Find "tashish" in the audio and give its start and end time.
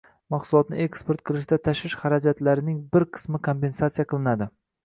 1.67-1.97